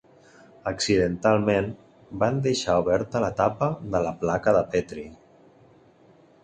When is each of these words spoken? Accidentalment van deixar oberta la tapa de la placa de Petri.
Accidentalment 0.69 1.67
van 2.23 2.39
deixar 2.47 2.79
oberta 2.85 3.23
la 3.27 3.31
tapa 3.43 3.69
de 3.97 4.03
la 4.09 4.17
placa 4.25 4.59
de 4.59 4.67
Petri. 4.75 5.07